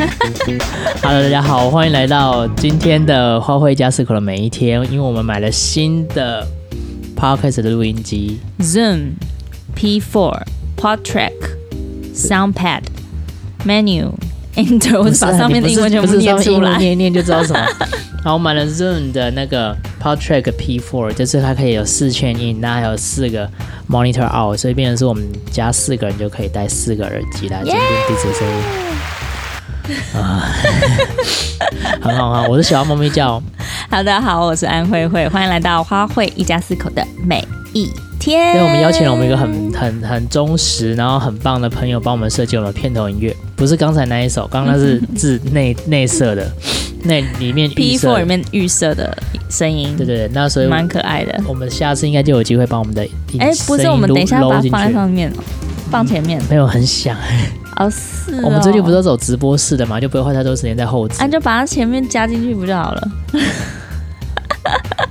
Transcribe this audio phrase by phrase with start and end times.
[1.02, 4.82] Hello，大家好，欢迎来到今天的花卉一家四口的每一天。
[4.90, 6.46] 因为我们买了新的
[7.14, 9.12] Podcast 的录音机，Zoom
[9.76, 10.42] P4
[10.76, 11.32] PodTrack
[12.14, 12.82] Soundpad
[13.66, 14.12] Menu
[14.56, 17.60] Enter，我把上面的英文全部念出来，念一念就知道什么。
[18.24, 23.46] 然后我买了 Zoom 的那个 PodTrack P4，就是它可以有四圈音，那还有四个
[23.88, 28.54] Monitor Out，所以变成是我们家四个人就可以戴四个耳机来监听彼此的声音。
[30.14, 30.52] 啊，
[32.00, 32.46] 很好啊！
[32.48, 33.42] 我是小猫咪叫。
[33.90, 38.54] 好的好，我是安慧慧，欢迎来到花卉一家四口的每一天。
[38.54, 43.34] 对，我们邀请了我们一个很很很忠实，然后很棒的朋友，帮我们设计我们的片头音乐。
[43.56, 46.50] 不是刚才那一首，刚刚那是 自内内设的。
[47.02, 49.16] 那里面 P four 里面预设的
[49.48, 51.40] 声音，对对对，那所以蛮可爱的。
[51.48, 53.02] 我们下次应该就有机会把我们的
[53.38, 55.32] 哎，不是，我们等一下把它放在上面，
[55.90, 57.16] 放前面，没有很响。
[57.76, 58.42] 哦，是哦。
[58.46, 61.20] 我们最近不是走直播式的嘛，就不会花太多时间在后置。
[61.22, 63.08] 啊，就把它前面加进去不就好了？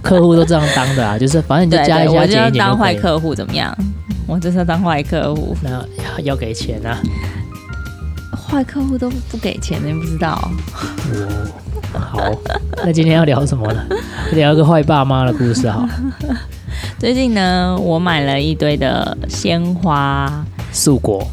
[0.01, 2.57] 客户都这样当的啊，就是反正你就加一下，剪一剪就可以。
[2.59, 3.75] 当坏客户怎么样？
[4.25, 6.97] 我就是要当坏客户，那要，要给钱啊。
[8.47, 10.39] 坏客户都不给钱，你不知道？
[11.93, 12.31] 哦，好，
[12.83, 13.83] 那今天要聊什么呢？
[14.33, 15.87] 聊一个坏爸妈的故事哈。
[16.97, 21.25] 最近呢，我买了一堆的鲜花素果，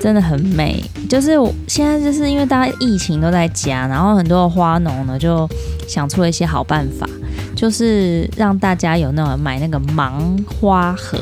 [0.00, 0.82] 真的很美。
[1.08, 1.32] 就是
[1.66, 5.48] 现在就是因为大家疫情都在家，然后很多的花农呢就
[5.88, 7.08] 想出了一些好办法，
[7.54, 10.12] 就是让大家有那种买那个盲
[10.60, 11.18] 花盒。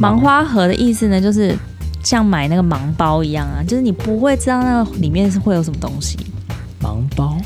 [0.00, 1.56] 盲花盒的意思呢，就是。
[2.02, 6.16] 像买那个盲包一样啊，就是你不会知道那个里面是会有什么东西。
[6.82, 7.36] 盲包？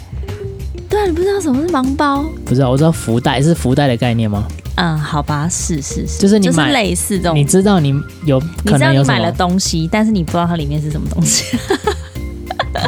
[0.89, 2.25] 对啊，你不知道什么是盲包？
[2.45, 4.47] 不知道，我知道福袋是福袋的概念吗？
[4.77, 7.37] 嗯，好吧，是是是，就是你买就是类似这种。
[7.37, 7.95] 你知道你
[8.25, 11.57] 有可能有，你知道你买了东西，但是你不知道它里面是什么东西。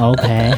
[0.00, 0.52] OK，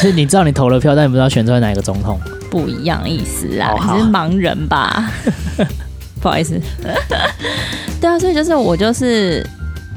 [0.00, 2.18] 就是你知道你投了票，但你不知道选出来哪一个总统。
[2.50, 5.10] 不一样意思啊，你是盲人吧？
[6.20, 6.60] 不好意思。
[8.00, 9.46] 对啊，所以就是我就是。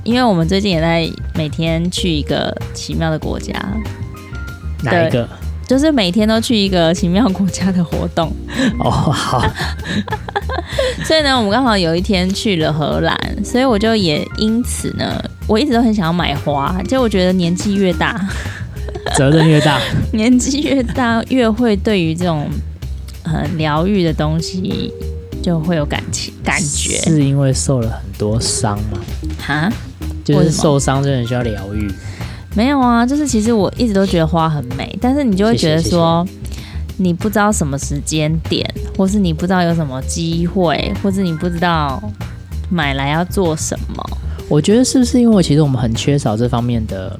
[0.03, 3.53] 因为我们最近也在每天去一个奇妙的国家，
[4.81, 5.29] 哪一个？
[5.71, 8.29] 就是每天都去一个奇妙国家的活动。
[8.79, 9.41] 哦，好。
[11.05, 18.19] 所以呢，我们刚好有一天去了荷兰，所以我就也因此呢，我一直都很想要买花，就我觉得年纪越大，
[19.15, 19.79] 责任越大，
[20.11, 22.49] 年纪越大越会对于这种
[23.23, 24.91] 很疗愈的东西
[25.41, 26.97] 就会有感情感觉。
[26.97, 28.99] 是因为受了很多伤吗？
[29.39, 29.71] 哈？
[30.25, 31.89] 就是受伤，真的需要疗愈。
[32.55, 36.25] 没有啊，就是其实我一直都觉得花很美，但是你就会觉得说，
[36.97, 42.01] 你不知道什么时间点，或是你不知道有什么机会，或是你不知道
[42.69, 44.03] 买来要做什么。
[44.49, 47.17] 我觉得是不是因为其实我们很缺少这方面的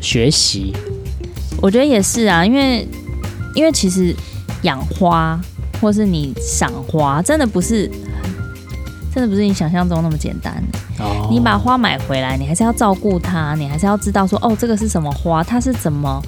[0.00, 0.74] 学习？
[1.60, 2.88] 我觉得也是啊，因为
[3.54, 4.14] 因为其实
[4.62, 5.38] 养花
[5.80, 7.90] 或是你赏花，真的不是。
[9.12, 10.62] 真的不是你想象中那么简单。
[11.02, 11.30] Oh.
[11.30, 16.22] 你把花买回来，你还是要照顾它，你还是要知道说，哦，这个是什么花，它是怎么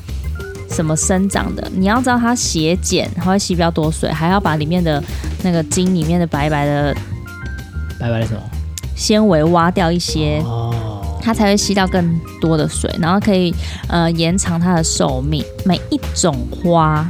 [0.71, 1.71] 什么生长的。
[1.75, 5.03] 你要知道它斜剪，它会吸比较多水，还要把里面的
[5.43, 6.97] 那个茎里面的白白的
[8.01, 8.41] 白白的什么
[8.97, 10.75] 纤维挖掉一些，oh.
[11.21, 13.55] 它才会吸到更多的水，然后可以
[13.89, 15.45] 呃延长它的寿命。
[15.65, 17.07] 每一种花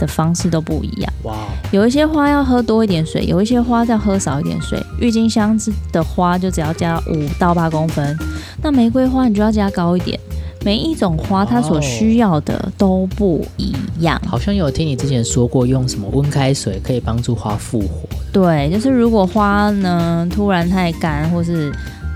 [0.00, 1.12] 的方式都不一样。
[1.24, 1.34] 哇
[1.70, 4.82] 有一些花要喝多一点水，有一些花要喝少一点水。
[4.98, 5.56] 郁金香
[5.92, 8.16] 的花就只要加五到八公分，
[8.62, 10.18] 那玫瑰花你就要加高一点。
[10.64, 14.20] 每一种花它所需要的都不一样。
[14.26, 18.08] 好像有听你之前说过，用什么温开水可以帮助花复活。
[18.32, 21.72] 对，就是如果花呢突然太干，或是。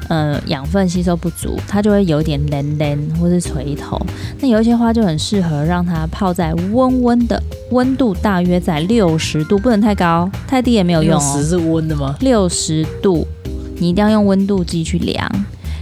[0.09, 3.98] 呃，养分吸收不足，它就会有点黏黏或是垂头。
[4.41, 11.32] 那有一些花就很适合让它泡在温温的温度，大约在六十度，不能太高，太低也没有用哦。
[11.34, 12.14] 六十是温的吗？
[12.20, 13.26] 六十度，
[13.78, 15.26] 你一定要用温度计去量，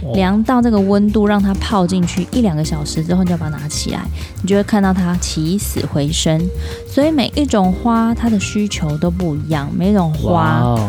[0.03, 4.01] 哦、量到这个温度，让它泡进去一两个小时之后，你就要把它拿起来，
[4.41, 6.41] 你就会看到它起死回生。
[6.87, 10.79] 所以每一种花它的需求都不一样，每一种花。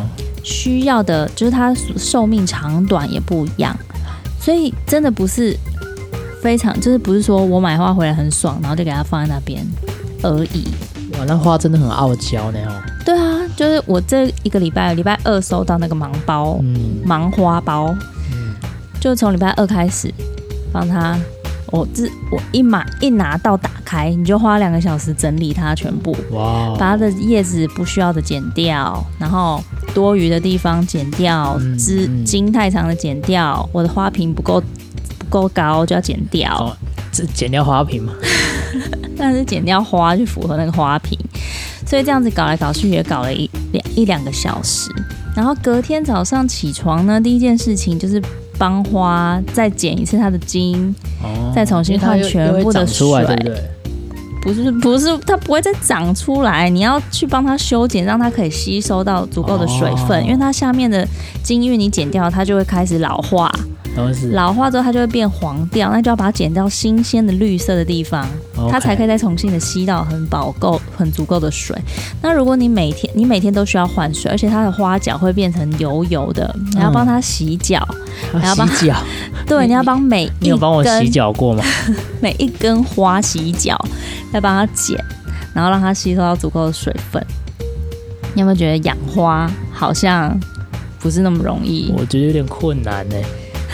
[0.44, 3.76] 需要的就是它寿命长短也不一样，
[4.38, 5.56] 所以真的不是
[6.42, 9.66] 非常，就是不是说我买花回来很爽，然后就给它放在那边
[10.22, 10.68] 而已。
[11.18, 12.72] 哇，那花真的很傲娇呢哦。
[13.04, 17.94] 对啊，就是我这一个礼拜礼拜二收到那个盲包，嗯、盲花包，
[18.32, 18.54] 嗯、
[19.00, 20.12] 就从礼拜二开始
[20.72, 21.18] 帮它。
[21.68, 29.60] 我这我一买一拿到打开，你就花两个小时整理它全部，哇把它的叶子不需要的剪掉，然后
[29.94, 34.60] 多余的地方剪掉，枝茎太长的剪掉，我的花瓶不够
[35.18, 36.76] 不够高就要剪掉，
[37.12, 38.12] 这剪掉花瓶吗？
[39.16, 41.16] 但是剪掉花就符合那个花瓶，
[41.86, 44.90] 所以这样子搞来搞去也搞了一两一两个小时。
[45.36, 48.20] 然后隔天早上起床呢，第一件事情就是
[48.58, 53.06] 帮花再剪一次它的茎，哦、再重新换全部的水。
[53.24, 53.62] 对不对？
[54.44, 61.08] 不是不是，它不会再长出来，你要去帮它修剪，让它可以吸收到足够的水分，哦、因为它下面的
[61.42, 63.50] 茎因为你剪掉，它就会开始老化。
[64.32, 68.26] 老化之后，它就会变黄掉，那就要把它剪到新鲜的绿色的地方.
[68.70, 71.76] 它才可以再重新的吸到很饱够、很足够的水。
[72.20, 77.86] 那如果你每天你每天都需要换水，而且它的花脚会变成油油的，你要帮它洗脚，
[78.32, 78.96] 嗯、你要帮洗脚，
[79.46, 81.62] 对，你要帮每一根，你有帮我洗脚过吗？
[82.20, 83.78] 每一根花洗脚，
[84.32, 84.98] 再帮它剪，
[85.54, 87.24] 然后让它吸收到足够的水分。
[88.34, 90.36] 你有没有觉得养花好像
[90.98, 91.92] 不是那么容易？
[91.96, 93.16] 我觉得有点困难呢。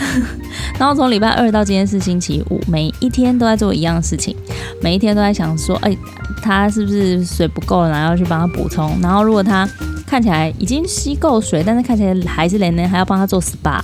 [0.79, 4.35] 然后从礼拜二到今天是星期五，每一天都在做一样的事情，
[4.81, 5.95] 每一天都在想说，哎，
[6.41, 8.99] 他是不是水不够了，然后要去帮他补充。
[9.01, 9.67] 然后如果他
[10.05, 13.81] 看起来已经吸够水，但是看起来还是连连，还要帮他做 SPA。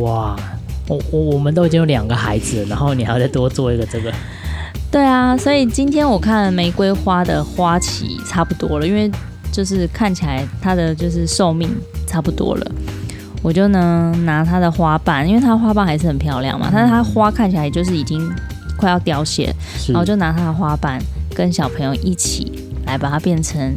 [0.00, 0.34] 哇，
[0.88, 4.12] 我我我们都已经有两个孩子了，然后你还要再多做一个这个？
[4.90, 9.10] 对啊，所以今天我看玫瑰花的花期差不多了，因为
[9.52, 11.68] 就是看起来它的就是寿命
[12.06, 12.72] 差不多了。
[13.44, 18.18] 我就能拿它的花瓣，因为它花瓣还是很漂亮嘛，但是它花看起来就是已经
[18.78, 20.98] 快要凋谢，是然后就拿它的花瓣
[21.34, 23.74] 跟小朋友一起来把它变成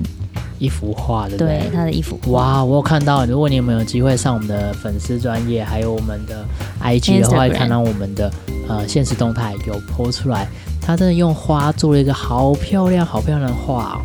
[0.57, 1.47] 一幅画，对不对？
[1.59, 2.31] 对，它的一幅画。
[2.31, 6.45] 哇，我有看到，如果你有没有机会上我们的粉丝专业，还有我们的
[6.81, 8.31] IG 的话，会看到我们的
[8.69, 10.47] 呃现实动态有 po 出来，
[10.81, 13.99] 他真的用花做了一个好漂亮、好漂亮的画哦。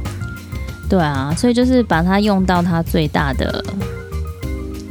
[0.88, 3.64] 对啊，所以就是把它用到它最大的。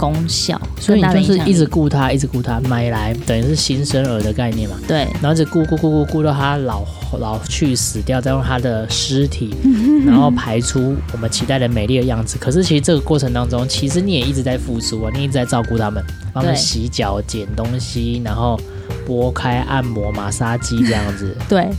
[0.01, 4.75] 功效，所以你就是一直顾它，一直顾它，买来等于是新生儿的概念嘛。
[4.87, 6.83] 对，然后一直顾顾顾顾顾到它老
[7.19, 9.53] 老去死掉，再用它的尸体，
[10.03, 12.35] 然后排出我们期待的美丽的样子。
[12.39, 16.03] 可是其实这个过程当中，其实你也一直在付出啊，你一直在照顾他们，
[16.33, 18.59] 帮他们洗脚、捡东西，然后
[19.05, 21.37] 拨开、按摩、马杀鸡这样子。
[21.47, 21.69] 对，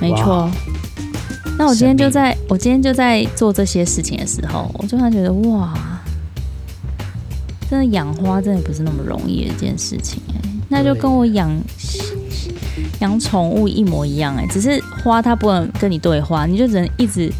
[0.00, 0.48] 没错。
[1.58, 5.74] 那我今天就在我今天就在做这些事情的时候，我突然觉得哇。
[7.68, 11.50] 真的养花真的不是那么容易的一件事情哎，那就跟我养
[13.00, 17.30] 养宠物一模一样哎，只是花它不能跟你对话，你就只能一直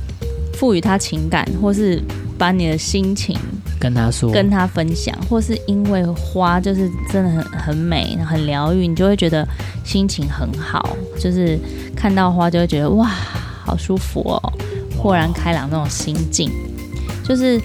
[0.55, 2.03] 赋予它情感，或是
[2.37, 3.37] 把你的心情
[3.79, 9.47] 跟他说，跟他分享，或是因为花就是真的很很美，很疗愈，你就会觉得
[9.85, 11.59] 心情很好，就是
[11.95, 13.07] 看到花就会觉得哇，
[13.65, 14.53] 好舒服哦，
[14.99, 16.51] 豁然开朗那种心境，
[17.23, 17.61] 就是。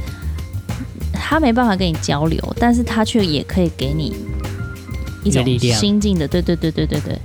[1.31, 4.13] 他没办法跟你交流，但是他却也可以给你
[5.23, 7.17] 一种心境的，对对对对对对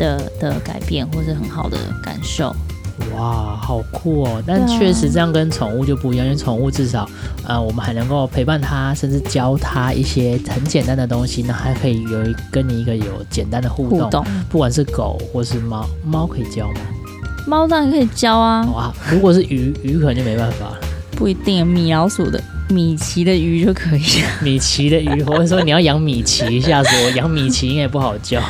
[0.00, 2.52] 的的改变，或是很好的感受。
[3.14, 4.42] 哇，好酷哦！
[4.44, 7.08] 但确实这样跟宠物就不一样，因为宠物至少，
[7.46, 14.00] 呃，我们还能够陪伴它，甚至教它一些很简单的东西，那还可以有一跟你一个有简单的互动。
[14.00, 16.80] 互动，不管是狗或是猫，猫可以教吗？
[17.46, 18.68] 猫当然可以教啊。
[18.74, 20.80] 哇，如果是鱼，鱼可能就没办法了。
[21.12, 22.42] 不一定，米老鼠的。
[22.72, 24.28] 米奇的鱼就可以了。
[24.42, 27.10] 米奇的鱼，或者说你要养米奇，吓死我！
[27.10, 28.42] 养米奇应该也不好叫。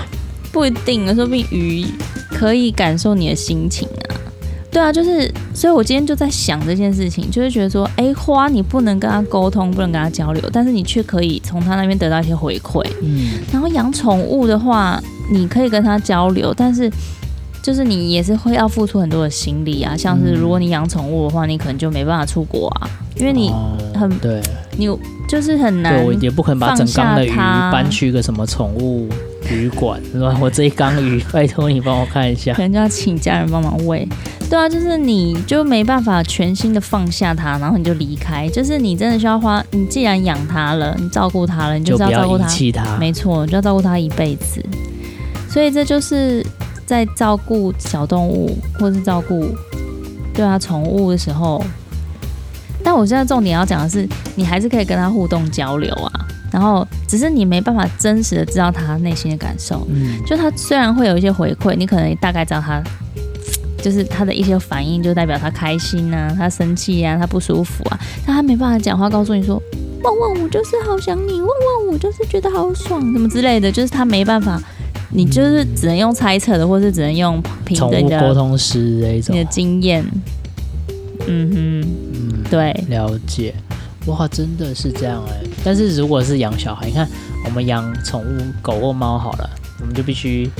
[0.53, 1.85] 不一定啊，说不定鱼
[2.29, 4.17] 可以感受你的心情啊。
[4.71, 12.83] 对啊，就是，所以我今天就在想这件事情，就是觉得说，哎，花你不能跟他沟通，不能跟他交流，但是你却可以从他那边得到一些回馈。
[13.03, 13.33] 嗯。
[13.53, 14.99] 然后养宠物的话，
[15.31, 16.91] 你可以跟他交流，但是
[17.63, 19.97] 就是你也是会要付出很多的心力啊。
[19.97, 22.91] 像是如果你养宠物的话，你可能就没办法出国啊。
[23.17, 23.51] 因为你
[23.95, 24.41] 很、哦、对，
[24.77, 24.89] 你
[25.29, 29.07] 就是很难，我也不可能把整缸的鱼搬去一个什么宠物
[29.51, 30.37] 旅馆，是吧？
[30.41, 34.09] 我这一缸鱼，拜托你帮我看一下，可能就要请家人帮忙喂。
[34.49, 38.49] 对啊，就是你就没办法全心的放下它，然后你就离开。
[38.49, 44.65] 就是你真的需要花，你既然养它了，你照顾它了，你就是要照顾它，它没错，就要照顾它一辈子。
[45.49, 46.45] 所以这就是
[46.93, 49.49] 在照顾小动物或是照顾
[50.35, 51.65] 对啊宠物的时候。
[52.85, 56.13] 但我现在重点要讲的是，你还是可以跟他互动交流啊，
[56.51, 59.87] 然后只是你没办法真实的知道他内心的感受。
[59.89, 62.83] 嗯，就他虽然会有一些回馈，你可能大概知道他
[63.81, 69.63] 就是他的一些反应，就代表他开心啊，他生气啊，他不舒服啊，但他没办法讲话告诉你说，
[70.03, 74.61] 汪汪，我就是好想你，汪汪，我就是觉得好爽，什么之类的，就是他没办法，
[75.13, 80.05] 你就是只能用猜测的，或是只能用凭宠物沟通师这一种你的经验。
[81.27, 82.43] 嗯哼。
[82.51, 83.55] 对，了解，
[84.07, 85.41] 哇，真的是这样哎。
[85.65, 87.09] 但是如果是养小孩，你看
[87.47, 89.51] 我们养宠物狗或猫好了，
[89.81, 90.51] 我们就必须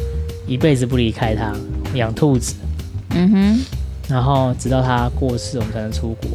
[0.47, 1.53] 一辈子不离开它。
[1.95, 2.55] 养兔子，
[3.11, 3.61] 嗯哼，
[4.09, 6.31] 然后直到它过世，我们才能出国。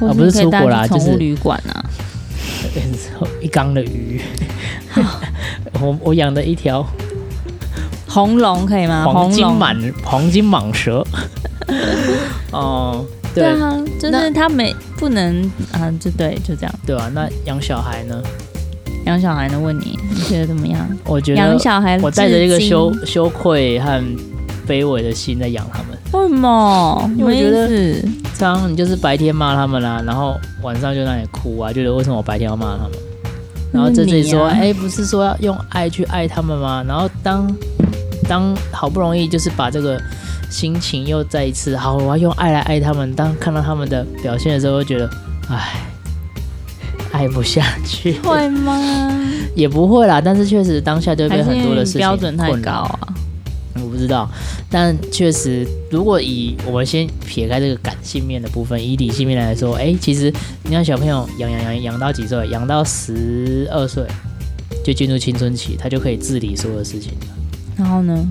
[0.00, 1.84] 或啊，不是出国啦，就是旅馆啊，
[3.42, 4.22] 一缸的鱼。
[5.82, 6.86] 我我养的一条
[8.16, 9.04] 红龙可以吗？
[9.04, 11.06] 黄金蟒黄金蟒蛇。
[12.50, 16.74] 哦、嗯，对对啊，就是他没不能啊，就对，就这样。
[16.86, 18.22] 对啊，那养小孩呢？
[19.04, 19.60] 养小孩呢？
[19.60, 20.88] 问你，你觉得怎么样？
[21.04, 24.02] 我觉得养小孩，我带着一个羞羞愧和
[24.66, 25.88] 卑微的心在养他们。
[26.12, 27.10] 为什么？
[27.18, 27.68] 因为我觉得
[28.38, 32.92] 这样你就是白天骂他们啦、啊，然后晚上就让你哭啊，觉得为什么我白天要骂他们？
[33.72, 36.82] 然后在这里说，哎、啊欸，不是说要用爱去爱他们吗？
[36.88, 37.46] 然后当
[38.28, 40.00] 当好不容易就是把这个
[40.50, 43.14] 心情又再一次，好，我要用爱来爱他们。
[43.14, 45.10] 当看到他们的表现的时候，会觉得，
[45.48, 45.74] 哎，
[47.12, 48.18] 爱不下去。
[48.20, 49.10] 会吗？
[49.54, 52.98] 也不会啦，但是确实当下就被很多的事情标准太高啊。
[53.74, 54.28] 我不知道，
[54.70, 62.48] 但确实，如果以我们先撇开这个感性面的部分，以理性面来说，哎、欸，其实你看小朋友养养养养到几岁？
[62.48, 64.04] 养到十二岁
[64.82, 67.35] 就进入青春期，他就可以自理所有的事情了。
[67.76, 68.26] 然后呢？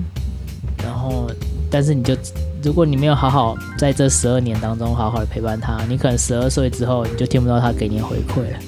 [0.82, 1.30] 然后，
[1.70, 2.16] 但是你就
[2.62, 8.58] 如果你没有好好在这十二年当中好好的陪伴他，你可能十二岁之后你就听不到他给你的回馈了。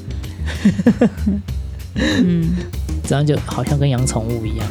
[1.94, 2.56] 嗯，
[3.04, 4.66] 这样就好像跟养宠物一样。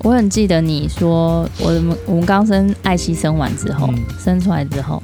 [0.00, 5.02] 我很记得你说，我们我们刚生艾希生完之后，嗯、生出来之后，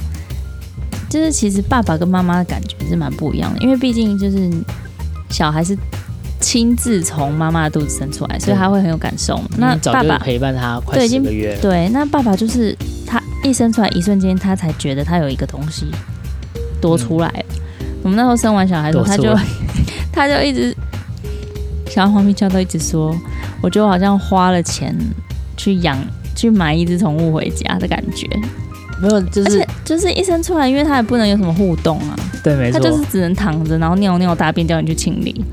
[1.08, 4.50] 就是其实爸爸跟妈妈的感觉是蛮不一样的，因为毕竟就是
[5.30, 5.76] 小孩是
[6.40, 9.48] 亲自从妈妈的肚子生出来，所以他会很有感受嘛。
[9.58, 15.86] 那爸爸陪伴他快十个月，对，那爸爸就是他一生出来一瞬间，他才觉得他有一个东西
[16.80, 17.44] 多出来了。
[17.80, 19.36] 嗯、我们那时候生完小孩之后，他就
[20.12, 20.74] 他 就一直
[21.88, 23.14] 小黄咪叫都一直说。
[23.62, 24.96] 我觉得我好像花了钱
[25.54, 25.98] 去养、
[26.34, 28.26] 去买一只宠物回家的感觉，
[28.98, 35.44] 没有，就是就是一生出来，因为他也不能有什么互动啊，对，没错，他就是只能躺着，然后尿尿大便叫你去清理，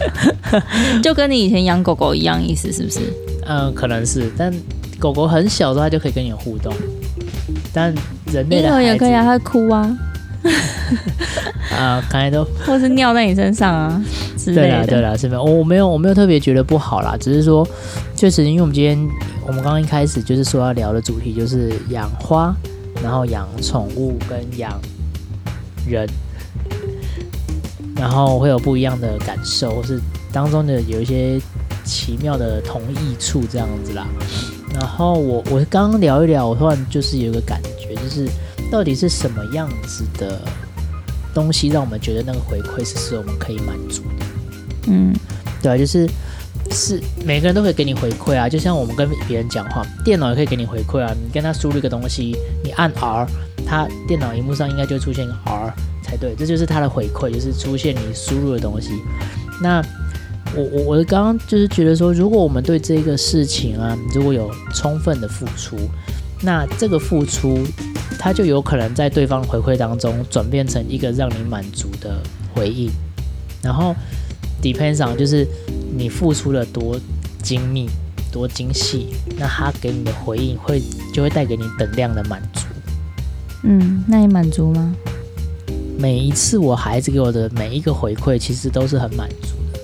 [1.02, 3.00] 就跟你以前养狗狗一样意思，是不是？
[3.46, 4.52] 嗯，可能是，但
[4.98, 6.72] 狗狗很小的时候它就可以跟你互动，
[7.72, 7.94] 但
[8.32, 9.98] 人类的也可以啊，它会哭啊。
[11.76, 14.02] 啊，刚才都或是尿在你身上啊
[14.36, 14.62] 之类的。
[14.62, 17.66] 对啦，对啦，是没有，我没有，我没有特别觉得不好啦，只是说，
[18.14, 18.96] 确实，因为我们今天
[19.46, 22.54] 我们刚刚一开始就是说要聊的主题就是养花，
[23.02, 24.80] 然后养宠物跟养
[25.86, 26.08] 人，
[27.98, 30.00] 然后会有不一样的感受，或是
[30.32, 31.40] 当中的有一些
[31.84, 34.06] 奇妙的同意处这样子啦。
[34.72, 38.28] 然后我我刚刚聊一聊，我突然就是有一个感觉，就是。
[38.70, 40.42] 到底是什么样子的
[41.32, 44.26] 东西让我们觉得那个回馈是是我们可以满足的？
[44.88, 45.14] 嗯，
[45.62, 46.06] 对啊，就是
[46.70, 51.10] 是每个人都可以给你回馈啊，就像我们跟别人讲话，电脑也可以给你回馈啊。
[51.14, 53.26] 你跟他输入一个东西，你按 R，
[53.64, 55.74] 他电脑荧幕上应该就会出现 R
[56.08, 58.92] 才对，这就是它的回馈，就是出现你输入的东西。
[59.62, 59.82] 那
[60.56, 65.76] 我我我刚刚就是觉得说，如果我们对这个事情啊，如果有充分的付出，
[66.42, 67.64] 那这个付出。
[68.20, 72.20] 他就有可能在对方回馈当中转变成一个让你满足的
[72.52, 72.90] 回应，
[73.62, 73.94] 然后
[74.60, 75.46] depends on 就是
[75.96, 76.98] 你付出了多
[77.44, 77.88] 精密、
[78.32, 80.82] 多精细，那他给你的回应会
[81.14, 82.66] 就会带给你等量的满足。
[83.62, 84.92] 嗯，那你满足吗？
[85.98, 89.80] 每一次我孩子给我的每一个回馈，其实都是很满足的。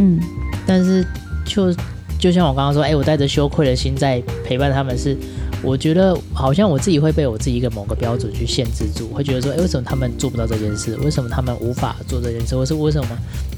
[0.00, 0.18] 嗯，
[0.66, 1.06] 但是
[1.44, 1.72] 就
[2.18, 5.16] 就像我刚刚说，哎，我带着羞愧的心在陪伴他们是。
[5.62, 10.96] 我觉得好像我自己会被我自己一个某个标准去限制住，会觉得说，诶，为什么他们做不到这件事？
[11.04, 12.56] 为什么他们无法做这件事？
[12.56, 13.08] 或是为什么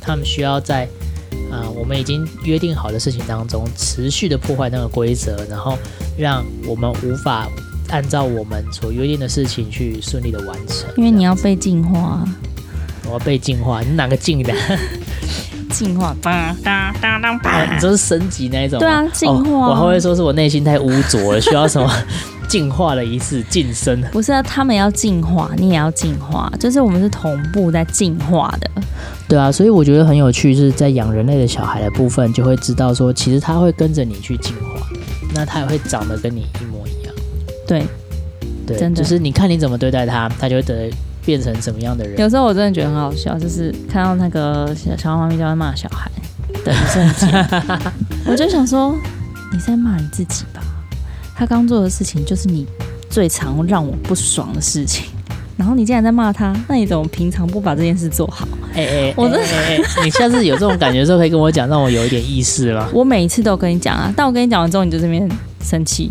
[0.00, 0.82] 他们需要在
[1.48, 5.78] 啊、呃，我们已经约定好的事情当中持续的破坏那个规则，然后
[6.18, 7.48] 让我们无法
[7.92, 10.88] 按照我们所约定的事情去顺利的完成？
[10.96, 12.24] 因为你要被净化，
[13.04, 14.52] 我要被净化，你哪个净的？
[15.70, 18.78] 净化，哒哒哒哒哒，你就是升级那一种？
[18.78, 19.68] 对啊，净化。
[19.68, 21.90] 我还会说是我内心太污浊了，需要什么
[22.48, 24.02] 净化了仪式，晋升。
[24.10, 28.70] 不是啊，他们要净化，你也要净化，就是我们是同步在净化的。
[29.28, 34.86] 对啊，所以我觉得很有趣，是在养人类的小孩的部分，就会知道说，其实他会跟着你去进化，
[35.34, 36.71] 那他也会长得跟你一模一样。
[37.66, 37.86] 对，
[38.66, 40.90] 对，真的，就是你看你怎么对待他，他就会得。
[41.24, 42.18] 变成什么样的人？
[42.18, 46.10] 有时候我真的觉得很好笑，就是看到那个小小黄妈咪就在骂小孩
[46.64, 47.48] 的一瞬间，
[48.26, 48.98] 我就想说，
[49.52, 50.60] 你在骂你自己吧。
[51.36, 52.66] 他刚做的事情就是你
[53.08, 55.06] 最常让我不爽的事情，
[55.56, 58.44] 然后你竟然在骂他，那你怎么平常不把这件事做好？
[58.74, 58.82] 哎
[59.14, 62.90] 哎，我真的，你下次有这种感觉的时候，可以跟我讲，让我有一点意识了？
[62.92, 65.30] 我每一次都跟你讲啊，但我跟你讲完之后，你就这边
[65.62, 66.10] 生气。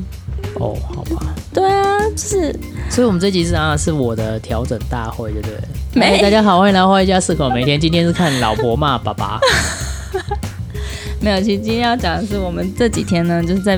[0.62, 1.34] 哦，好吧。
[1.52, 2.56] 对啊，就是，
[2.90, 5.58] 所以我们这集是啊，是我的调整大会，对不对？
[5.94, 7.80] 没大家好，欢迎来到一家四口每天。
[7.80, 9.40] 今天是看老婆骂爸爸。
[11.20, 13.78] 没有，其实今天要讲的是，我们这几天呢，就是在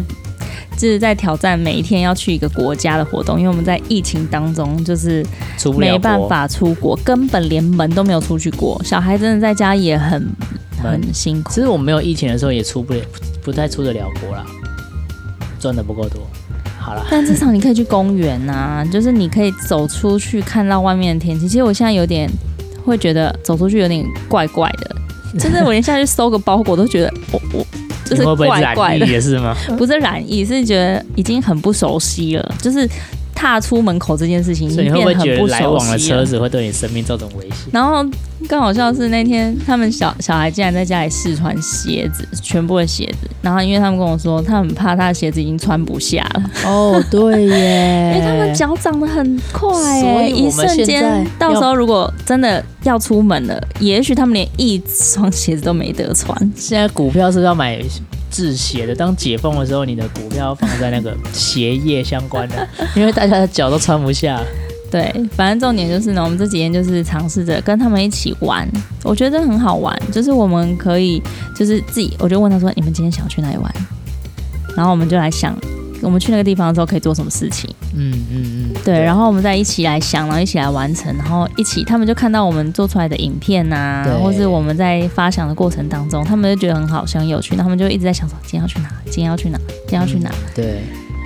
[0.77, 5.25] 就是在挑战每一天要去一个国家的活动，因为我们在疫情当中就是
[5.77, 8.79] 没办法出国，根本连门都没有出去过。
[8.83, 10.25] 小孩真的在家也很
[10.81, 11.49] 很辛苦。
[11.49, 13.01] 其实我们没有疫情的时候也出不了，
[13.41, 14.45] 不太出得了国啦，
[15.59, 16.21] 赚的不够多。
[16.83, 21.47] 好了，但至少你可以去公园呐， 就是你可以走出去看到外面的天气。
[21.47, 22.29] 其实我现在有点
[22.85, 24.95] 会觉得走出去有点怪怪的，
[25.39, 27.65] 就是，我连下去收个包裹都觉得我我
[28.03, 29.55] 就是怪怪的，也是吗？
[29.77, 32.87] 不是染疫，是觉得已经很不熟悉了，就是。
[33.35, 37.69] 踏出门口这件事情，你会不会觉得来往的车子会对你生命造成威胁？
[37.71, 38.05] 然后
[38.47, 43.29] 更好笑的是那天，他们小小孩竟然在家里试穿鞋子，全部的鞋子。
[43.41, 46.43] 然后因为他们跟我说，他很怕他的鞋子已经穿不下了。
[46.65, 56.37] 哦，对耶， 因为他们脚长得很快，所以一瞬间，到时候如果真的要出门了，也许他们连一双鞋子都没得穿。
[56.55, 57.77] 现在股票是不是要买
[58.33, 64.41] 制鞋的，当解封的时候，你的股票放在那个鞋业相关的， 因为大家的脚都穿不下。
[64.91, 68.67] 对，反正重点就是呢，我们这几天就是尝试着跟他们一起玩，
[69.03, 69.97] 我觉得很好玩。
[70.11, 71.21] 就是我们可以，
[71.55, 73.73] 就是自己，我就问他说：“你们今天想要去哪里玩？”
[74.75, 75.55] 然后我们就来想。
[76.03, 77.69] 我们去那个地方的时候可以做什么事情？
[77.95, 88.89] 嗯嗯嗯，对，然后我们再一起来想，然后一起来完成，然后一起，他们就看到我们做出来的影片呐、啊，或是我们在发想的过程当中，他们就觉得很好笑、很有趣，那他们就一直在想说，今天要去哪？
[89.05, 89.57] 今天要去哪？
[89.87, 90.29] 今天要去哪？
[90.29, 90.81] 嗯、对，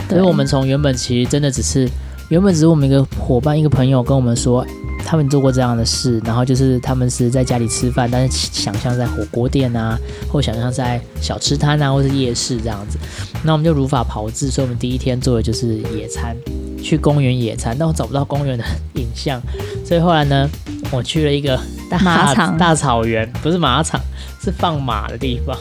[0.10, 1.90] 所以我们从原本其实真的只是，
[2.30, 4.66] 原本只是我们一个伙伴、一个朋友跟我们说。
[5.10, 9.98] 他们做过这样的事，然后就是他们是在家里吃饭，但是想象在火锅店啊，
[10.30, 13.00] 或想象在小吃摊啊，或是夜市这样子。
[13.42, 16.36] 那我们就如法炮制，所以我们第一天做的就是野餐，
[16.84, 17.74] 去公园野餐。
[17.80, 18.66] 但我找不到公园的
[18.96, 19.42] 影像，
[19.86, 20.50] 所以后来呢，
[20.92, 21.58] 我去了一个
[21.90, 24.02] 大马场 大草原，不是马场，
[24.44, 25.58] 是放马的地方。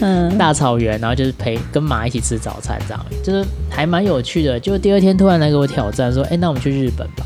[0.00, 4.60] 嗯，大草原，然后就是陪跟马一起吃早餐，这样就是还蛮有趣的。
[4.60, 7.24] 就第二天突然来给我挑战，说：“哎，那我们去日本吧。”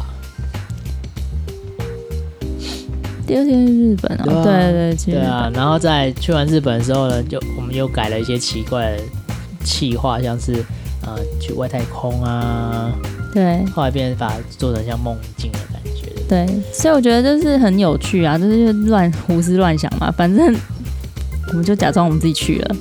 [3.27, 9.03] 第二天是日本啊，对啊对对对，对啊，然后在去完日本的时候呢，就我们又改了一些奇怪的
[9.65, 10.55] 企划，像是
[11.03, 12.91] 呃去外太空啊，
[13.33, 20.55] 对，后来变成把它做成像梦境的感觉，对，所以我觉得就是很有趣啊，就是乱胡思乱想嘛，反正
[21.49, 22.77] 我们就假装我们自己去了，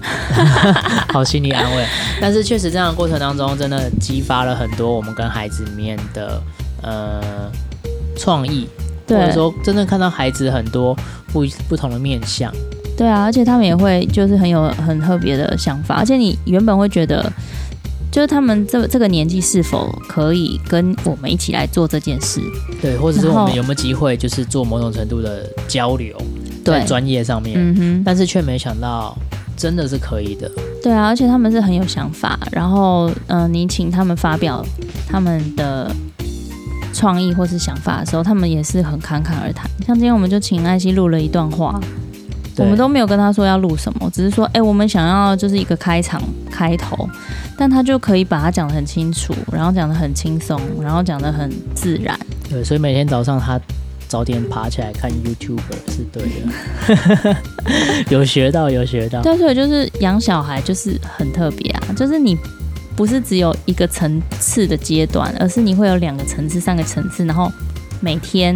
[1.12, 1.84] 好心理安慰。
[2.20, 6.40] 但是确实这样的过程当中，真的激发了很多我们跟孩子里面的
[6.82, 7.50] 呃
[8.16, 8.68] 创意。
[9.10, 10.96] 或者说，真正看到孩子很多
[11.32, 12.52] 不不同的面相，
[12.96, 17.32] 对啊，而且他们也会就是很有很特别的想法，而且你原本会觉得，
[18.10, 22.40] 就是他们这这个年纪是否可以跟我们一起来做这件事？
[22.82, 26.16] 对，或者说我们有没有机会就是做某种程度的交流，
[26.64, 29.16] 在专业上面，但是却没想到
[29.56, 30.50] 真的是可以的。
[30.82, 34.64] 对啊，而且他们是很有想法，然后嗯、呃，你请他们发表
[35.08, 35.90] 他们的。
[37.00, 39.66] 创意或是想法的时候，他们也是很侃侃而谈。
[39.86, 41.80] 像今天我们就请艾希录了一段话，
[42.58, 47.08] 我们都没有跟他说要录什么，只是说，哎、欸，我们想要就是一个开场开头，
[47.56, 52.20] 但他就可以把它讲得很清楚，然后讲得很轻松，然后讲得很自然。
[52.50, 53.58] 对，所以每天早上他
[54.06, 55.58] 早点爬起来看 YouTube
[55.88, 57.36] 是对的，
[58.12, 59.22] 有学到，有学到。
[59.22, 62.36] 对，所以就是养小孩就是很特别啊，就是你。
[63.00, 67.50] 不是只有一个层次的阶段，而是你会有两个层次、三个层次，然后
[67.98, 68.54] 每天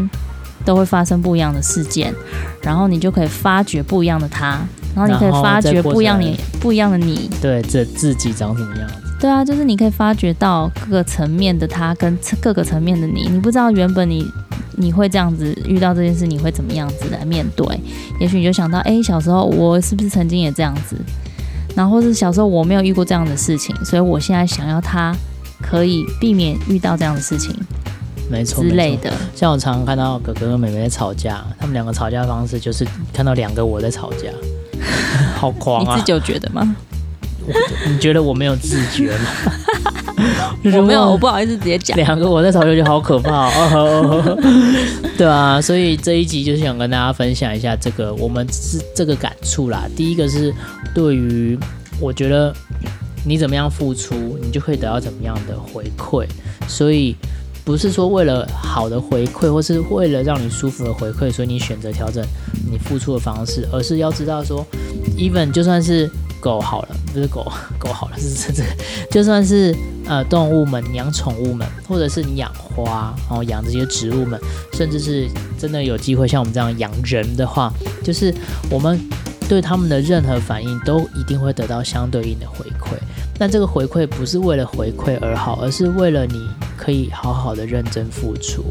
[0.66, 2.12] 都会发生不一样的事件，
[2.60, 4.60] 然后你就可以发掘不一样的他，
[4.94, 7.30] 然后你可以发掘不一样你不一样的你。
[7.40, 8.96] 对，这自己长什么样子？
[9.18, 13.26] 对啊，就是你可以发掘到各个层面的他跟各个层面的你。
[13.30, 14.30] 你不知道原本你
[14.76, 17.66] 你会这样子遇到这件事，你会怎么样子来面对？
[18.20, 20.98] 也许你就想到，哎，小时候我是不是曾经也这样子？
[21.74, 25.14] 然后是小时候我没有遇过这样的事情，所以我现在想要他
[25.60, 27.54] 可以避免遇到这样的事情，
[28.30, 29.12] 没错之类的。
[29.34, 34.30] 像我常常看到哥哥跟妹妹在吵架，他们两个吵架的方式就是看到两个我在吵架，
[35.36, 35.94] 好狂啊！
[35.94, 36.76] 你自己有觉得吗？
[37.86, 39.26] 你觉得我没有自觉吗？
[40.76, 41.96] 我没有，我不好意思直接讲。
[41.96, 44.38] 两个我在吵架就好可怕哦，
[45.18, 49.84] 对啊，所以这一集就是想跟大家分享一下这个我们是这个感触啦。
[49.96, 50.54] 第一个是
[50.94, 51.58] 对于
[52.00, 52.54] 我觉得
[53.24, 56.26] 你怎么样付出，你就可以得到怎么样的回馈，
[56.66, 57.14] 所以
[57.64, 62.24] 不是说为了好的回馈，或是为了让你舒服的回馈，所以你选择调整
[62.70, 64.66] 你付出的方式，而是要知道说
[65.18, 66.10] ，even 就算是。
[66.44, 68.62] 狗好了，不是狗，狗好了，是是是，
[69.10, 69.74] 就算是
[70.06, 74.38] 呃动物们养宠物们，或者是你养花，然后养这些植物们，
[74.74, 75.26] 甚至是
[75.58, 78.30] 真的有机会像我们这样养人的话，就是
[78.68, 79.00] 我们
[79.48, 82.98] 对他们的任何反应都一定会得到相对应的回馈。
[83.38, 88.62] 但这个回馈不是为了回馈而好，而是为了你可以好好的认真付出。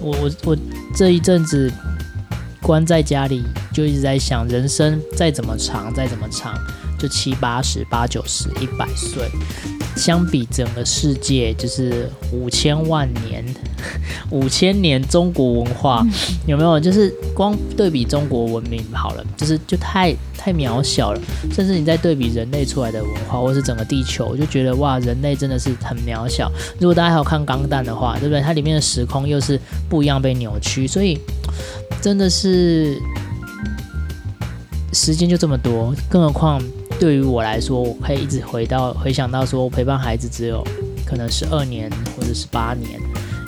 [0.00, 0.56] 我我我
[0.96, 1.70] 这一阵子
[2.60, 6.52] 关在家里，就一直在想，人生再怎么长，再怎么长。
[6.98, 9.28] 就七八十、八九十、一百岁，
[9.96, 13.44] 相比整个世界，就是五千万年、
[14.30, 16.06] 五千年中国文化，
[16.46, 16.80] 有没有？
[16.80, 21.20] 就是光对比中国文明好了，就是就太太渺小了。
[21.52, 26.50] 甚至你在对比人类出来的文化，或是整个地球，我就觉得哇，人类真的是很渺小。
[26.80, 28.40] 如果大家还有看《钢弹》的话，对不对？
[28.40, 31.18] 它里面的时空又是不一样被扭曲，所以
[32.00, 32.98] 真的是
[34.92, 36.62] 时间就这么多，更何况。
[36.98, 40.64] 对于我来说，我可以一直回到回想到说，我陪伴孩子只有
[41.04, 42.98] 可能十二年或者十八年，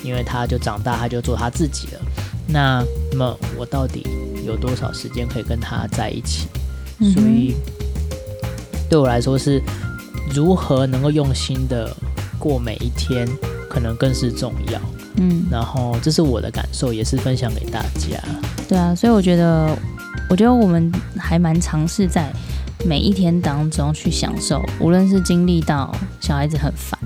[0.05, 2.01] 因为他就长大，他就做他自己了。
[2.49, 4.07] 那那么我到底
[4.45, 6.49] 有多少时间可以跟他在一起？
[6.99, 7.55] 嗯、所以
[8.91, 9.63] 对我来说，是
[10.35, 11.95] 如何能够用心的
[12.39, 13.27] 过每一天，
[13.71, 14.81] 可能更是重要。
[15.17, 18.21] 嗯，然后这是我的感受，也是分享给大家。
[18.69, 19.75] 对啊，所以我觉得，
[20.29, 22.31] 我觉得我们还蛮尝试在。
[22.85, 26.99] 每一天当中去享受，无论是经历到小孩子很烦，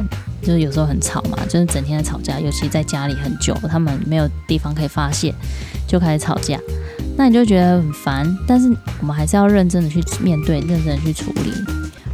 [0.42, 5.34] 就是有时候很吵嘛，就是整天在吵架，尤其在家里很久，他们没有地方可以发泄，
[5.86, 6.58] 就开始吵架，
[7.16, 8.38] 那你就觉得很烦。
[8.46, 11.52] 但是我们还是要认真的去面对，认真的去处理，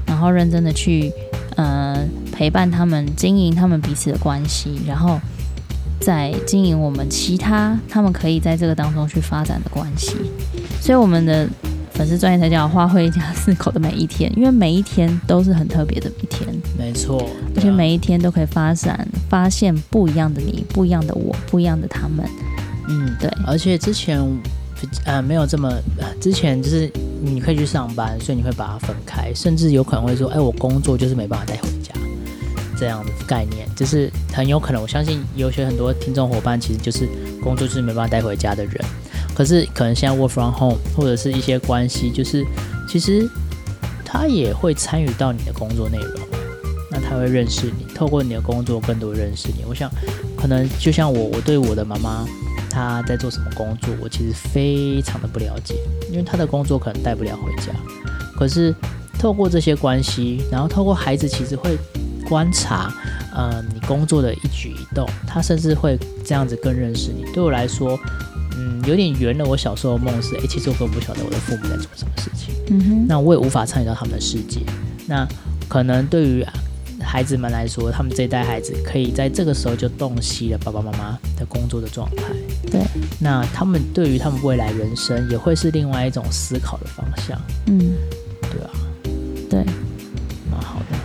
[0.07, 1.12] 然后认真的去
[1.57, 1.99] 呃
[2.31, 5.19] 陪伴他们，经营他们彼此的关系，然后
[6.01, 10.14] 再经营我们其他他们可以在这个当中去发展的关系。
[10.81, 11.49] 所以我们的。
[11.96, 16.46] 粉丝专业才叫花卉一家四口的每一天，因为每一天都是很特别的一天，
[16.78, 22.28] 没错，而且每一天都可以发展、发现不一样的你、不一样的我、不一样的他们。
[22.88, 23.30] 嗯，对。
[23.46, 24.20] 而且之前
[25.06, 25.72] 呃没有这么，
[26.20, 31.94] 之前就是你可以去上班，所以你会把它分开，甚至有可能会说，哎，我工作就是没办法带回家，
[32.78, 34.82] 这样的概念，就是很有可能。
[34.82, 37.09] 我相信有些很多听众伙伴其实就是
[37.42, 38.74] 工作就是没办法带回家的人。
[39.37, 42.42] 可是可能现在 work from home 或者是一些关系，就是
[42.88, 43.29] 其实
[44.03, 46.20] 他也会参与到你的工作内容，
[46.90, 49.62] 那他会认识你，透过你的工作更多认识你。
[49.68, 49.90] 我想
[50.38, 52.27] 可能就像我，我对我的妈妈
[52.70, 55.75] 她在做什么工作，我其实非常的不了解，
[56.11, 57.72] 因为她的工作可能带不了回家。
[58.38, 58.75] 可是
[59.18, 61.77] 透过这些关系，然后透过孩子，其实会
[62.27, 62.90] 观察，
[63.35, 67.22] 呃，你工作的一举一动，他甚至会这样子更认识你。
[67.35, 67.99] 对我来说。
[68.82, 69.44] 嗯，有点圆了。
[69.44, 72.54] 我小时候的梦是，诶，其实我根本不晓得我的父母在做什么事情。
[72.70, 74.60] 嗯哼，那我也无法参与到他们的世界。
[75.06, 75.26] 那
[75.68, 76.44] 可能对于
[77.00, 82.24] 孩子们来说，他们这一代孩子可以在这个时候就洞悉了爸爸妈妈的工作的状态。
[82.70, 82.80] 对，
[83.20, 87.40] 那他们对于他们未来人生也会是另外一种思考的方向。
[87.66, 87.78] 嗯，
[88.42, 88.70] 对啊，
[89.48, 89.64] 对，
[90.50, 90.96] 蛮好的。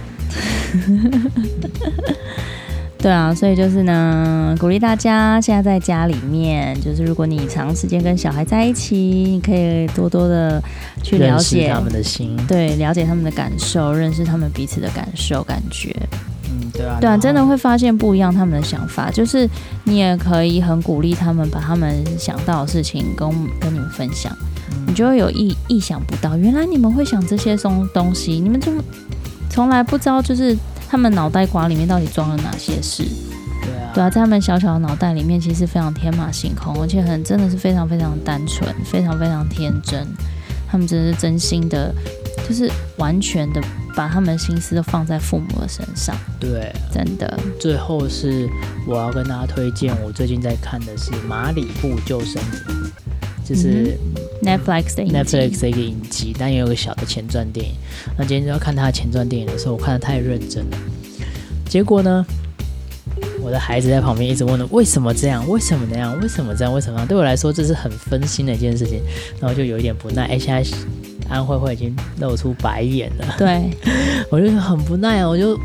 [3.02, 10.62] 对啊，所以就是呢，鼓励大家现在在家里面，就是如果你长时间跟小孩在一起，你可以多多的
[11.02, 15.96] 去了解他们的心，对，了解他们的感受，认识他们彼此的感受、感觉。
[16.44, 19.10] 嗯，对啊，对啊，真的会发现不一样他们的想法。
[19.10, 19.50] 就是
[19.84, 23.28] 你也可以很鼓励他们，把他们想到的事情跟
[23.60, 24.32] 跟你们分享，
[24.70, 28.72] 嗯、你就会有意意想不到，原来你们会想这些东东西，你们就
[29.50, 30.56] 从来不知道，就是。
[30.92, 33.06] 他们脑袋瓜里面到底装了哪些事？
[33.62, 40.06] 对啊，对啊，在他们小小的脑袋里面，其实非常天马行空，而且很真的是非常非常单纯，非常非常天真。
[40.70, 41.96] 他们真的是真心的，
[42.46, 43.62] 就是完全的
[43.96, 46.14] 把他们的心思都放在父母的身上。
[46.38, 47.40] 对，真的。
[47.58, 48.50] 最后是
[48.86, 52.62] 我要跟大家推荐，我最近在看的是《马里布救生员》。
[53.54, 53.98] 就是
[54.42, 57.74] Netflix 的 Netflix 的一个影集，但也有个小的前传电影。
[58.18, 60.78] 那今天就要看他的前传电影的时候，我看的太认真了。
[61.68, 62.26] 结果呢，
[63.42, 65.46] 我的孩子在旁边一直问了：为什么这样？
[65.50, 66.18] 为什么那样？
[66.22, 66.74] 为什么这样？
[66.74, 67.06] 为什么？
[67.06, 69.02] 对我来说，这是很分心的一件事情。
[69.42, 70.24] 然后就有一点不耐。
[70.28, 70.66] 哎，现在
[71.28, 73.36] 安慧慧已经露出白眼了。
[73.38, 73.70] 对，
[74.32, 75.60] 我就很不耐，我就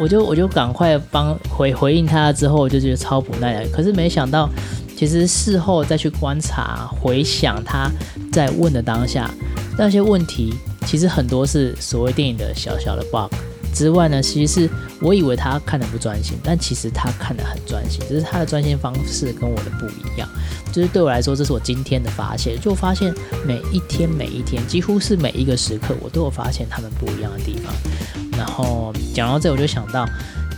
[0.00, 3.68] 我就我就赶快帮回回应他之后，我就觉得超不耐的。
[3.68, 4.48] 可是没想到。
[4.96, 7.90] 其实事后再去观察、回想他
[8.32, 9.30] 在问的当下
[9.76, 10.54] 那些问题，
[10.86, 13.30] 其实很多是所谓电影的小小的 bug，
[13.74, 14.70] 之外呢，其实是
[15.02, 20.26] 我以为他看的不专心，但其实他看的很专心，只是他的专心方式跟我的不一样。
[20.72, 23.14] 就是对我来说，这是我今天的发现，就发现
[23.46, 27.70] 每一天每一天，几乎是每一个时刻，我都有发现他们不一样的地方。
[28.38, 30.08] 然后讲到这，我就想到。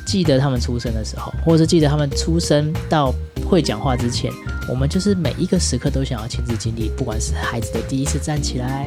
[0.06, 3.10] 记得他们出生的时候，或是记得他们出生到
[3.46, 4.30] 会讲话之前，
[4.68, 8.86] 我们就是每一个时刻都想要亲自经历，不管是孩子的第一次站起来，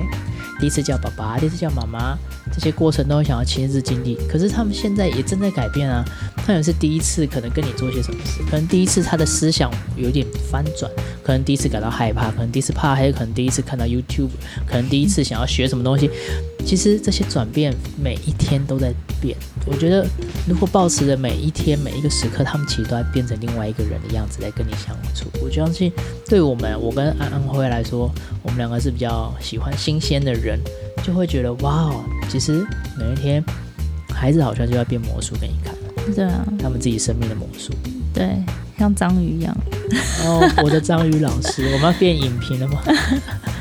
[0.60, 2.16] 第一次叫爸爸，第一次叫妈妈，
[2.54, 4.16] 这些过程都想要亲自经历。
[4.30, 6.06] 可是他们现在也正在改变啊，
[6.46, 10.92] 他也是第一次可能跟你做些什么事，可能第一次他的思想有点翻转，
[11.24, 14.30] 可能第一次感到害怕，可能第一次怕黑，可能第一次看到 YouTube，
[14.68, 16.12] 可能第一次想要学什么东西。
[16.64, 19.36] 其实这些转变每一天都在变。
[19.66, 20.06] 我觉得，
[20.48, 25.32] 如果保持着每一天每一个时刻，他们其实都在变成另外一个人的样子来跟你相处。
[25.42, 25.90] 我相信，
[26.28, 28.12] 对我们，我跟安安辉来说，
[28.44, 30.60] 我们两个是比较喜欢新鲜的人，
[31.02, 31.96] 就会觉得哇，
[32.30, 32.68] 其实
[33.00, 33.42] 每一天，
[34.14, 35.74] 孩子好像就要变魔术给你看。
[36.14, 37.72] 对啊，他们自己生命的魔术。
[38.14, 38.36] 对，
[38.78, 39.56] 像章鱼一样。
[40.26, 42.82] 哦，我的章鱼老师，我们要变影评了吗？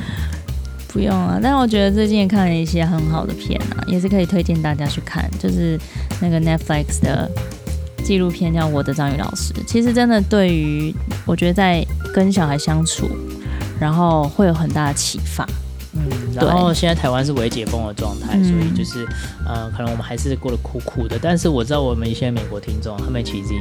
[0.92, 5.78] 不用啊，但是我觉得最近也看了一些很好的片啊，也是可以推荐大家去看，就是
[6.20, 7.30] 那个 Netflix 的
[8.00, 9.52] 纪录片叫《我的章鱼老师》。
[9.66, 10.94] 其实真的对于
[11.26, 13.08] 我觉得在跟小孩相处，
[13.78, 15.46] 然后会有很大的启发。
[15.94, 19.06] 嗯，然后现在台湾是微解封的状态，嗯、所以就是
[19.46, 21.18] 呃，可能我们还是过得苦苦的。
[21.20, 23.60] 但是我知道我们一些美国听众，他们其实已经。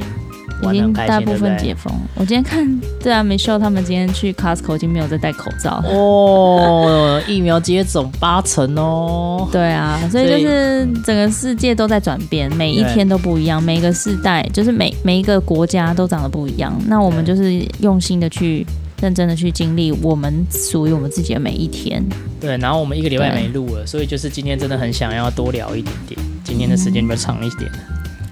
[0.62, 1.90] 已经大部分解封。
[2.14, 9.48] 我今天看，对啊，Michelle 他们今天去 Costco 已经没有再戴口罩哦，疫苗接种八成哦。
[9.50, 16.78] 对啊，所以就是整个世界都在转变，每一天都不一样，每一个世代就是每每一个国家都长得不一样。
[16.86, 18.66] 那我们就是用心的去
[19.00, 22.04] 认真的去经历我们属于我们自己的每一天。
[22.40, 27.70] 对，然后我们一个礼拜没录了，所以就是今天真的很想要多聊一点点，今天的时间比较长一点。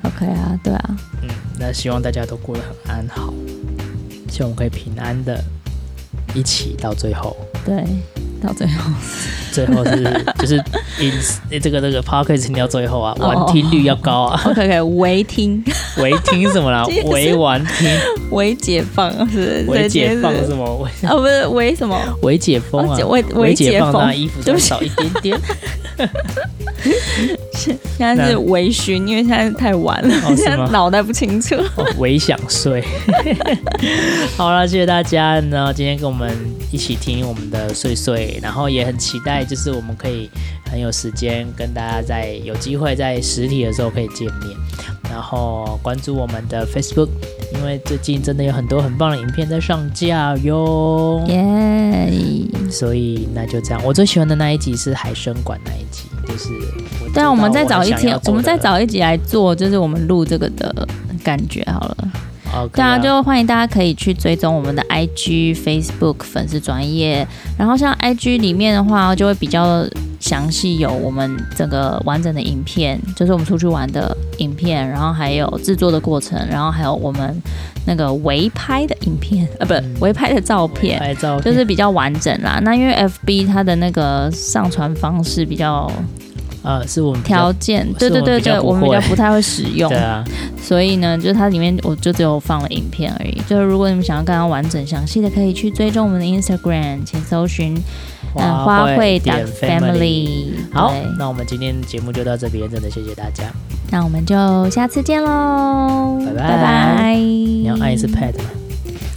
[0.03, 1.29] OK 啊，对啊，嗯，
[1.59, 3.33] 那希望大家都过得很安好，
[4.31, 5.43] 希望我们可以平安的
[6.35, 7.37] 一起到最后。
[7.65, 7.85] 对，
[8.41, 8.91] 到最后，
[9.53, 10.57] 最后是 就是
[10.99, 14.41] ，in 这个这个 p o c k e t 听到最后啊，完听率要高啊。
[14.47, 15.63] OK OK，微听，
[16.03, 16.85] 微听什么啦？
[17.07, 17.89] 违玩听，
[18.31, 19.65] 违解放是？
[19.69, 20.89] 违解放什么？
[21.03, 21.99] 啊，不是违什么？
[22.23, 22.97] 违解封啊？
[23.07, 25.41] 违违解放，那衣服就少一点点。
[27.59, 31.57] 现在是微醺，因为现在太晚了，现在脑袋不清楚，
[31.99, 32.85] 微想睡。
[34.37, 36.31] 好了，谢谢大家呢，今天跟我们
[36.71, 40.31] 一起听我们的碎碎，然后也很期待，就是我们可以
[40.71, 44.57] 很有时间跟大家在有机会在实体的时候可以见面，
[45.11, 47.09] 然后关注我们的 Facebook，
[47.55, 51.23] 因为最近真的有很多很棒的影片在上架哟。
[51.29, 52.11] 耶
[52.71, 56.05] 所以那就这样，我最喜欢的那一集是海生馆那一集。
[56.27, 56.51] 就是，
[57.15, 60.87] 对啊，我们再找一天，我们再找一集来做，就是我们录这个的
[61.25, 61.97] 感觉好了。
[62.55, 67.27] Okay 对啊，就欢迎大家可以去追踪我们的 IG、Facebook 粉丝专页，
[67.59, 69.87] 然后像 IG 里面的话，就会比较
[70.29, 77.43] 详细有我们整个完整的影片，就是我们出去玩的影片，然后还有制作的过程，然后还有我们
[77.87, 82.61] 那个微拍的影片， 呃，不，微拍的照片，拍照片就是比较完整啦。
[82.63, 85.91] 那因为 FB 它的那个上传方式比较。
[86.61, 90.25] 呃，是我们条件，对对对对，我们比较不太会使用，对啊，
[90.61, 93.41] 所以呢，就是它里面我就只有放了影片而已。
[93.49, 97.81] 就是如果你们想要更加完整详细的，可以去追踪我们的 Instagram，请搜寻
[98.35, 100.53] 嗯花卉点 family。
[100.73, 103.45] 好，那我们今天节目就到这边，真的谢谢大家。
[103.91, 107.15] 那我们就下次见喽，拜拜拜拜。
[107.15, 108.45] 你要按一次 pad 吗？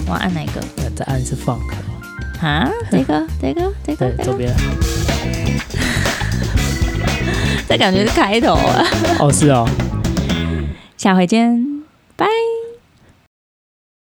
[0.07, 0.61] 我要按哪个？
[0.95, 1.59] 再按一次 funk。
[2.41, 4.53] 啊，这个这个这个对，左边。
[7.67, 8.85] 这感觉是开头啊！
[9.19, 9.65] 哦，是哦，
[10.97, 11.83] 下回见，
[12.17, 12.25] 拜。